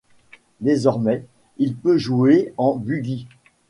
Désormais, 0.61 1.27
il 1.59 1.75
peut 1.75 1.99
jouer… 1.99 2.55
en 2.57 2.75
buggy. 2.75 3.27